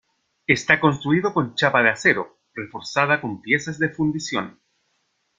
Está 0.47 0.79
construido 0.79 1.31
con 1.31 1.53
chapa 1.53 1.83
de 1.83 1.91
acero, 1.91 2.39
reforzada 2.55 3.21
con 3.21 3.39
piezas 3.39 3.77
de 3.77 3.89
fundición. 3.89 4.59